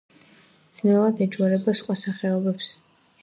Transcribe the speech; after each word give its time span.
ძნელად 0.77 1.21
ეჯვარება 1.27 1.77
სხვა 1.81 1.99
სახეობებს. 2.07 2.73